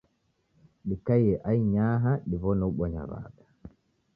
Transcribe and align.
Dikaie 0.87 1.33
ainyaha 1.49 2.11
diw'one 2.29 2.63
ubonya 2.71 3.03
w'ada 3.09 3.43